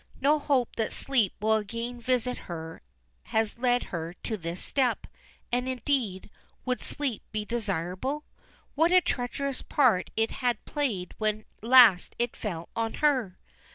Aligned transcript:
No 0.19 0.39
hope 0.39 0.75
that 0.77 0.93
sleep 0.93 1.33
will 1.39 1.57
again 1.57 2.01
visit 2.01 2.35
her 2.49 2.81
has 3.25 3.59
led 3.59 3.83
her 3.93 4.13
to 4.23 4.35
this 4.35 4.59
step, 4.63 5.05
and, 5.51 5.67
indeed, 5.69 6.31
would 6.65 6.81
sleep 6.81 7.21
be 7.31 7.45
desirable? 7.45 8.23
What 8.73 8.91
a 8.91 8.99
treacherous 9.01 9.61
part 9.61 10.09
it 10.17 10.31
had 10.31 10.65
played 10.65 11.13
when 11.19 11.45
last 11.61 12.15
it 12.17 12.35
fell 12.35 12.69
on 12.75 12.95
her! 12.95 13.37